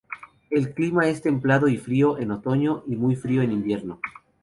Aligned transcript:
El 0.49 0.73
clima 0.73 1.07
es 1.07 1.21
templado 1.21 1.67
y 1.67 1.77
frío 1.77 2.17
en 2.17 2.23
el 2.31 2.31
otoño 2.31 2.81
y 2.87 2.95
muy 2.95 3.15
frío 3.15 3.43
en 3.43 3.51
invierno. 3.51 3.99